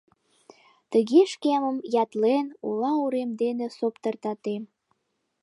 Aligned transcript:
Тыге 0.91 1.21
шкемым 1.33 1.77
ятлен, 2.03 2.45
ола 2.67 2.91
урем 3.03 3.31
дене 3.41 3.67
соптыртатем. 3.77 4.63